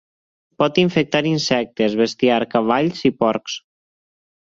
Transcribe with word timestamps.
Pot 0.63 0.79
infectar 0.83 1.21
insectes, 1.33 1.99
bestiar, 2.01 2.41
cavalls 2.57 3.07
i 3.13 3.17
porcs. 3.25 3.63